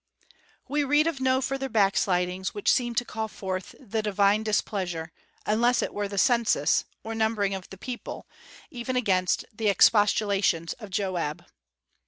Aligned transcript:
We 0.67 0.83
read 0.83 1.05
of 1.05 1.21
no 1.21 1.41
further 1.41 1.69
backslidings 1.69 2.55
which 2.55 2.71
seemed 2.71 2.97
to 2.97 3.05
call 3.05 3.27
forth 3.27 3.75
the 3.79 4.01
divine 4.01 4.41
displeasure, 4.41 5.11
unless 5.45 5.83
it 5.83 5.93
were 5.93 6.07
the 6.07 6.17
census, 6.17 6.85
or 7.03 7.13
numbering 7.13 7.53
of 7.53 7.69
the 7.69 7.77
people, 7.77 8.25
even 8.71 8.95
against 8.95 9.45
the 9.53 9.69
expostulations 9.69 10.73
of 10.79 10.89
Joab. 10.89 11.45